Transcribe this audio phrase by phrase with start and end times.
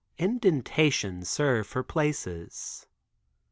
[0.17, 2.87] Indentations serve for places.